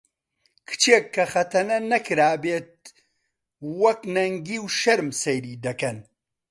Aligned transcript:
کچێک 0.67 1.05
کە 1.15 1.23
خەتەنە 1.31 1.77
نەکرابێت 1.91 2.71
وەک 3.81 3.99
نەنگی 4.15 4.57
و 4.63 4.67
شەرم 4.79 5.09
سەیری 5.21 5.61
دەکەن 5.65 5.97